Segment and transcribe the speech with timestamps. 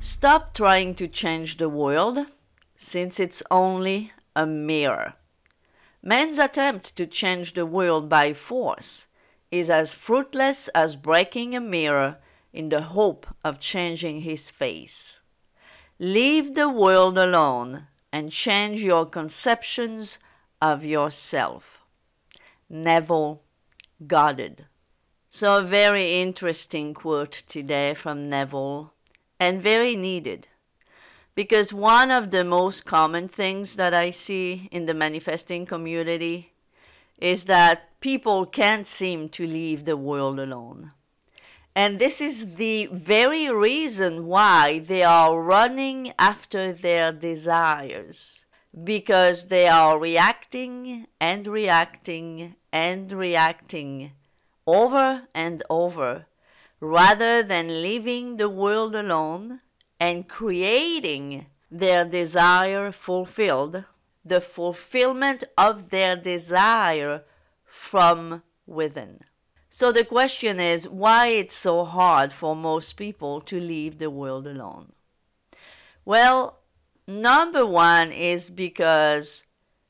[0.00, 2.26] stop trying to change the world
[2.76, 5.14] since it's only a mirror.
[6.02, 9.08] Man's attempt to change the world by force
[9.50, 12.18] is as fruitless as breaking a mirror
[12.52, 15.20] in the hope of changing his face.
[15.98, 20.18] Leave the world alone and change your conceptions
[20.62, 21.80] of yourself.
[22.70, 23.42] Neville
[24.06, 24.66] Goddard.
[25.28, 28.94] So, a very interesting quote today from Neville,
[29.38, 30.48] and very needed.
[31.34, 36.52] Because one of the most common things that I see in the manifesting community
[37.18, 40.92] is that people can't seem to leave the world alone.
[41.74, 48.44] And this is the very reason why they are running after their desires.
[48.82, 54.12] Because they are reacting and reacting and reacting
[54.66, 56.26] over and over
[56.80, 59.60] rather than leaving the world alone
[59.98, 63.84] and creating their desire fulfilled,
[64.24, 67.24] the fulfillment of their desire
[67.64, 69.20] from within.
[69.70, 74.46] So the question is why it's so hard for most people to leave the world
[74.46, 74.92] alone.
[76.04, 76.60] Well,
[77.06, 79.44] number one is because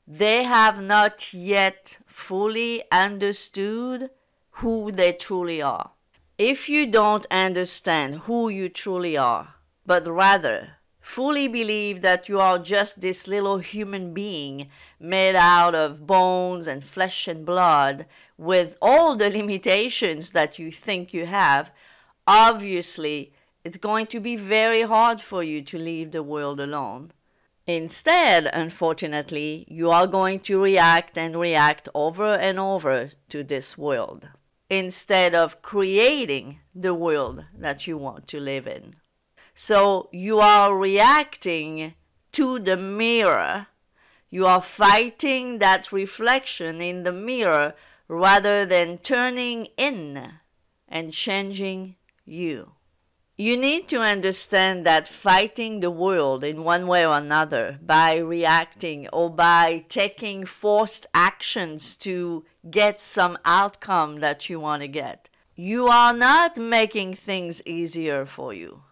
[0.05, 4.09] they have not yet fully understood
[4.59, 5.91] who they truly are.
[6.39, 12.57] If you don't understand who you truly are, but rather fully believe that you are
[12.57, 14.69] just this little human being
[15.01, 18.05] made out of bones and flesh and blood
[18.37, 21.71] with all the limitations that you think you have,
[22.25, 23.33] obviously
[23.65, 27.11] it's going to be very hard for you to leave the world alone.
[27.67, 34.29] Instead, unfortunately, you are going to react and react over and over to this world
[34.69, 38.95] instead of creating the world that you want to live in.
[39.53, 41.95] So you are reacting
[42.33, 43.67] to the mirror.
[44.29, 47.73] You are fighting that reflection in the mirror
[48.07, 50.33] rather than turning in
[50.87, 52.71] and changing you.
[53.37, 59.07] You need to understand that fighting the world in one way or another by reacting
[59.13, 65.87] or by taking forced actions to get some outcome that you want to get, you
[65.87, 68.83] are not making things easier for you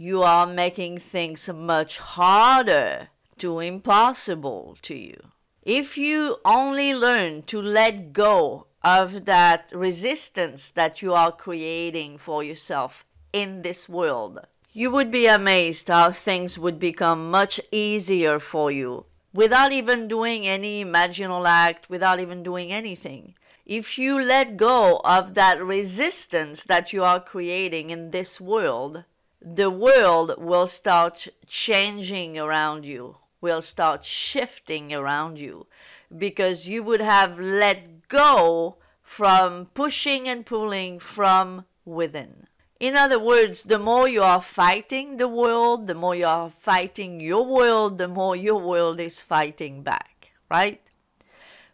[0.00, 5.20] you are making things much harder to impossible to you.
[5.62, 12.44] If you only learn to let go of that resistance that you are creating for
[12.44, 18.70] yourself in this world, you would be amazed how things would become much easier for
[18.70, 19.04] you
[19.38, 23.34] without even doing any imaginal act, without even doing anything.
[23.64, 29.04] If you let go of that resistance that you are creating in this world,
[29.40, 35.68] the world will start changing around you, will start shifting around you,
[36.10, 42.48] because you would have let go from pushing and pulling from within.
[42.80, 47.18] In other words, the more you are fighting the world, the more you are fighting
[47.20, 50.80] your world, the more your world is fighting back, right?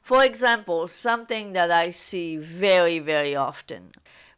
[0.00, 3.92] For example, something that I see very, very often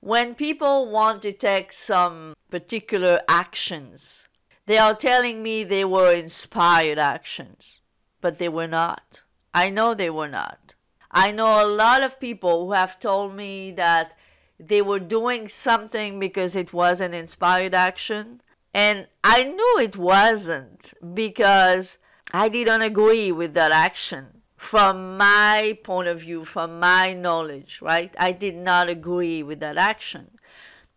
[0.06, 4.28] when people want to take some particular actions,
[4.66, 7.81] they are telling me they were inspired actions,
[8.21, 9.22] but they were not.
[9.53, 10.76] I know they were not.
[11.10, 14.16] I know a lot of people who have told me that
[14.59, 18.41] they were doing something because it was an inspired action.
[18.72, 21.99] And I knew it wasn't because
[22.33, 28.14] I didn't agree with that action from my point of view, from my knowledge, right?
[28.19, 30.31] I did not agree with that action.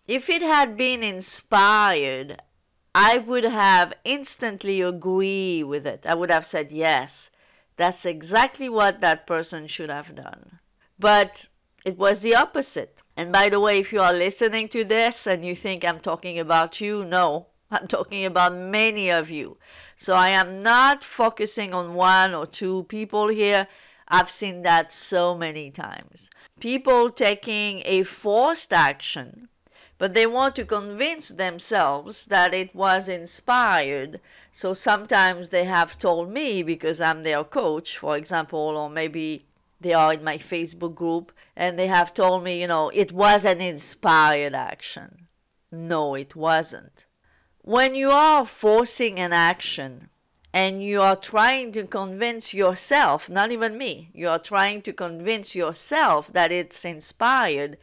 [0.08, 2.42] If it had been inspired,
[2.96, 6.06] I would have instantly agreed with it.
[6.08, 7.30] I would have said, yes,
[7.78, 10.60] that's exactly what that person should have done.
[10.98, 11.49] But
[11.86, 13.02] it was the opposite.
[13.16, 16.40] And by the way, if you are listening to this and you think I'm talking
[16.40, 19.58] about you, no, I'm talking about many of you.
[19.96, 23.68] So I am not focusing on one or two people here.
[24.08, 26.30] I've seen that so many times.
[26.60, 29.50] People taking a forced action,
[29.98, 34.20] but they want to convince themselves that it was inspired.
[34.52, 39.49] So sometimes they have told me, because I'm their coach, for example, or maybe
[39.80, 43.46] they are in my Facebook group, and they have told me, you know, it was
[43.46, 45.28] an inspired action.
[45.72, 47.06] No, it wasn't
[47.70, 50.10] when you are forcing an action
[50.52, 55.54] and you are trying to convince yourself, not even me, you are trying to convince
[55.54, 57.78] yourself that it's inspired,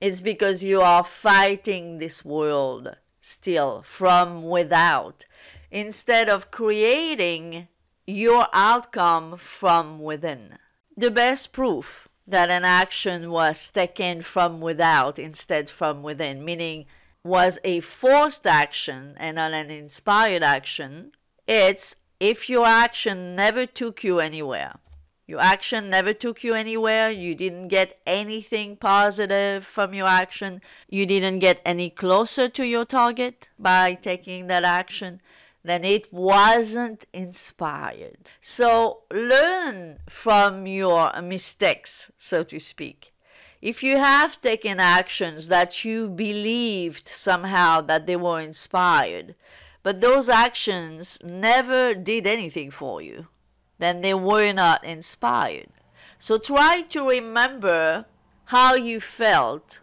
[0.00, 5.26] it's because you are fighting this world still from without
[5.72, 7.66] instead of creating
[8.06, 10.56] your outcome from within.
[10.96, 16.86] The best proof that an action was taken from without instead from within, meaning
[17.22, 21.12] was a forced action and not an inspired action,
[21.46, 24.76] it's if your action never took you anywhere.
[25.26, 27.10] Your action never took you anywhere.
[27.10, 30.62] You didn't get anything positive from your action.
[30.88, 35.20] You didn't get any closer to your target by taking that action.
[35.66, 38.30] Then it wasn't inspired.
[38.40, 43.12] So learn from your mistakes, so to speak.
[43.60, 49.34] If you have taken actions that you believed somehow that they were inspired,
[49.82, 53.26] but those actions never did anything for you,
[53.80, 55.70] then they were not inspired.
[56.16, 58.06] So try to remember
[58.54, 59.80] how you felt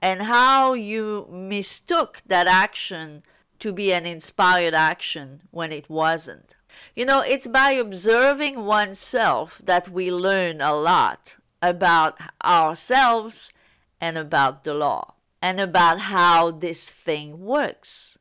[0.00, 3.24] and how you mistook that action
[3.60, 6.56] to be an inspired action when it wasn't.
[6.94, 13.52] You know, it's by observing oneself that we learn a lot about ourselves
[14.00, 18.18] and about the law and about how this thing works.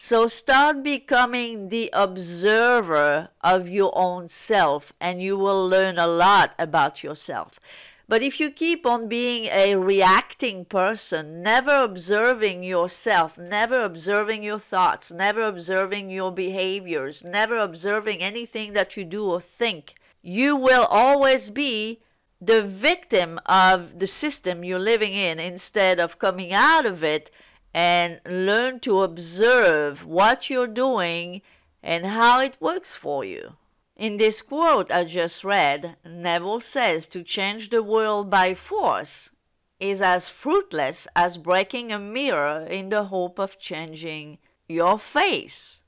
[0.00, 6.54] So start becoming the observer of your own self, and you will learn a lot
[6.56, 7.58] about yourself.
[8.08, 14.58] But if you keep on being a reacting person, never observing yourself, never observing your
[14.58, 20.86] thoughts, never observing your behaviors, never observing anything that you do or think, you will
[20.86, 22.00] always be
[22.40, 27.30] the victim of the system you're living in instead of coming out of it
[27.74, 31.42] and learn to observe what you're doing
[31.82, 33.56] and how it works for you.
[33.98, 39.32] In this quote I just read, Neville says to change the world by force
[39.78, 45.82] is as fruitless as breaking a mirror in the hope of changing your face.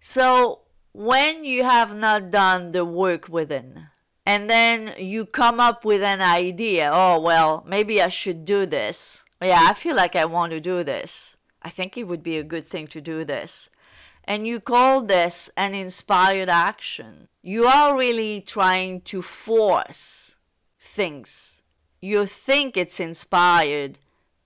[0.00, 3.88] So, when you have not done the work within,
[4.24, 9.26] and then you come up with an idea, oh, well, maybe I should do this
[9.42, 11.36] yeah, I feel like I want to do this.
[11.62, 13.68] I think it would be a good thing to do this.
[14.26, 17.28] And you call this an inspired action.
[17.42, 20.36] You are really trying to force
[20.80, 21.62] things.
[22.00, 23.98] You think it's inspired,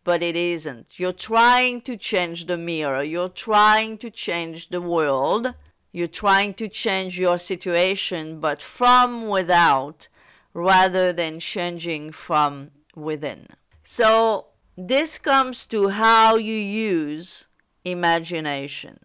[0.04, 0.98] but it isn't.
[0.98, 3.02] You're trying to change the mirror.
[3.02, 5.54] You're trying to change the world.
[5.92, 10.08] You're trying to change your situation, but from without
[10.52, 13.48] rather than changing from within.
[13.82, 14.46] So
[14.76, 17.48] this comes to how you use
[17.84, 18.98] imagination.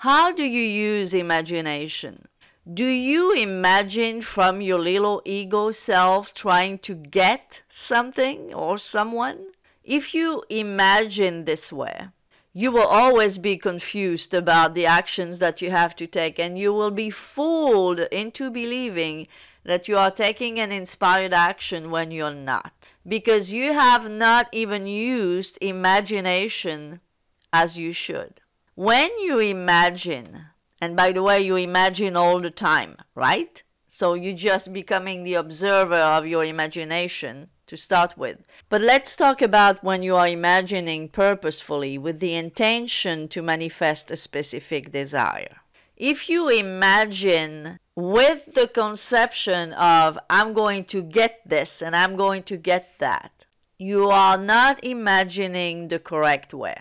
[0.00, 2.28] How do you use imagination?
[2.70, 9.52] Do you imagine from your little ego self trying to get something or someone?
[9.82, 12.08] If you imagine this way,
[12.52, 16.74] you will always be confused about the actions that you have to take, and you
[16.74, 19.28] will be fooled into believing
[19.64, 22.72] that you are taking an inspired action when you're not
[23.08, 27.00] because you have not even used imagination
[27.50, 28.42] as you should.
[28.76, 30.48] When you imagine,
[30.82, 33.62] and by the way, you imagine all the time, right?
[33.88, 38.44] So you're just becoming the observer of your imagination to start with.
[38.68, 44.16] But let's talk about when you are imagining purposefully with the intention to manifest a
[44.18, 45.56] specific desire.
[45.96, 52.42] If you imagine with the conception of I'm going to get this and I'm going
[52.42, 53.46] to get that,
[53.78, 56.76] you are not imagining the correct way.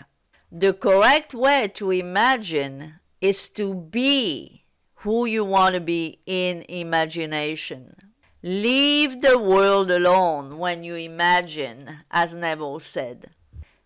[0.57, 4.63] The correct way to imagine is to be
[5.03, 8.13] who you want to be in imagination.
[8.41, 13.31] Leave the world alone when you imagine, as Neville said.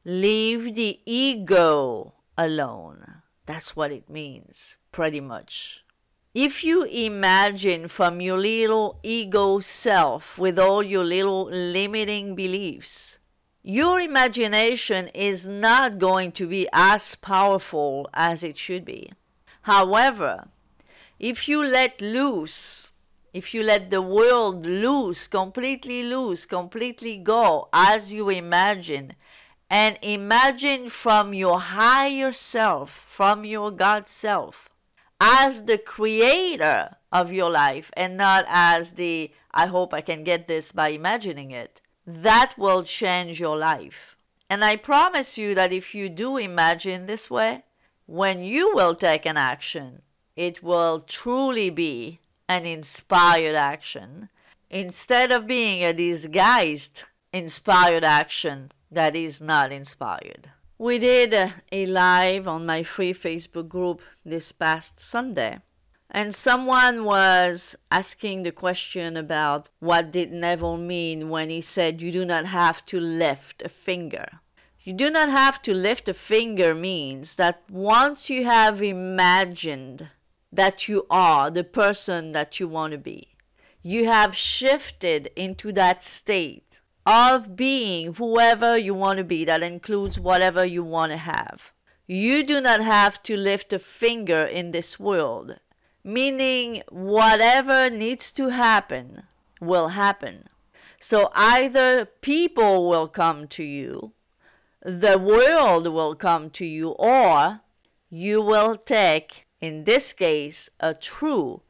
[0.06, 3.24] Leave the ego alone.
[3.48, 5.84] That's what it means, pretty much
[6.34, 13.19] if you imagine from your little ego self with all your little limiting beliefs,
[13.62, 19.12] your imagination is not going to be as powerful as it should be.
[19.64, 20.48] However,
[21.20, 22.94] if you let loose,
[23.34, 29.16] if you let the world loose, completely loose, completely go as you imagine,
[29.70, 34.70] and imagine from your higher self, from your God self,
[35.20, 40.48] as the creator of your life and not as the I hope I can get
[40.48, 44.16] this by imagining it, that will change your life.
[44.50, 47.64] And I promise you that if you do imagine this way,
[48.08, 50.02] when you will take an action,
[50.36, 54.30] it will truly be an inspired action
[54.70, 60.50] instead of being a disguised inspired action that is not inspired.
[60.80, 61.34] We did
[61.72, 65.60] a live on my free Facebook group this past Sunday.
[66.12, 72.12] And someone was asking the question about what did Neville mean when he said you
[72.12, 74.42] do not have to lift a finger.
[74.82, 80.08] You do not have to lift a finger means that once you have imagined
[80.52, 83.36] that you are the person that you want to be,
[83.84, 89.46] you have shifted into that state of being whoever you want to be.
[89.46, 91.72] That includes whatever you want to have.
[92.08, 95.60] You do not have to lift a finger in this world,
[96.04, 99.24] meaning whatever needs to happen
[99.60, 100.50] will happen.
[101.00, 104.14] So either people will come to you,
[104.82, 107.62] the world will come to you, or
[108.10, 111.62] you will take, in this case, a true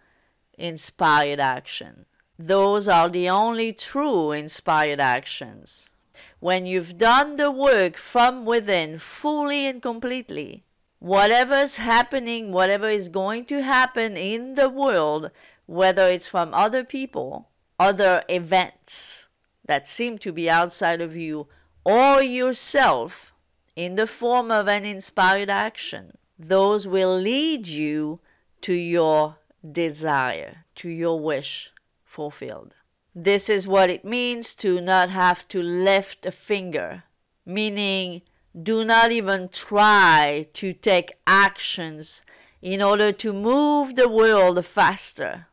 [0.57, 2.05] inspired action.
[2.37, 5.91] Those are the only true inspired actions.
[6.39, 10.63] When you've done the work from within fully and completely,
[10.99, 15.31] whatever's happening, whatever is going to happen in the world,
[15.65, 19.29] whether it's from other people, other events
[19.65, 21.47] that seem to be outside of you,
[21.85, 23.33] or yourself
[23.75, 28.19] in the form of an inspired action, those will lead you
[28.61, 29.37] to your
[29.71, 31.71] desire, to your wish
[32.03, 32.75] fulfilled.
[33.15, 37.03] This is what it means to not have to lift a finger,
[37.45, 38.21] meaning
[38.61, 42.23] do not even try to take actions
[42.61, 45.47] in order to move the world faster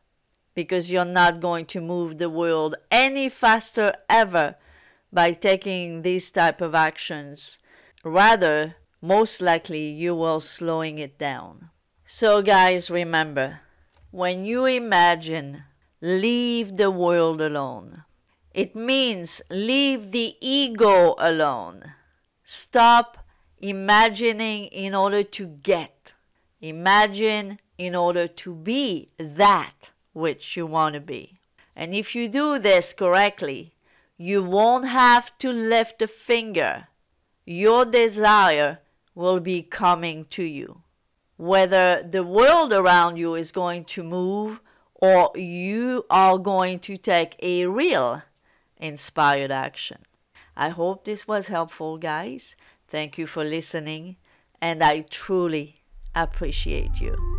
[0.53, 4.55] because you're not going to move the world any faster ever
[5.13, 7.59] by taking these type of actions
[8.03, 11.69] rather most likely you will slowing it down
[12.03, 13.61] so guys remember
[14.11, 15.63] when you imagine
[16.01, 18.03] leave the world alone.
[18.53, 21.93] It means leave the ego alone.
[22.49, 23.17] Stop
[23.57, 26.13] imagining in order to get.
[26.61, 31.39] Imagine in order to be that which you want to be.
[31.75, 33.73] And if you do this correctly,
[34.17, 36.87] you won't have to lift a finger.
[37.45, 38.79] Your desire
[39.13, 40.83] will be coming to you.
[41.35, 44.61] Whether the world around you is going to move
[44.95, 48.21] or you are going to take a real
[48.77, 50.06] inspired action.
[50.57, 52.55] I hope this was helpful, guys.
[52.87, 54.17] Thank you for listening,
[54.59, 55.83] and I truly
[56.15, 57.36] appreciate you.